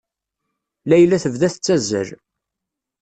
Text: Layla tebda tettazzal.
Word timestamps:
Layla 0.89 1.17
tebda 1.23 1.47
tettazzal. 1.53 2.09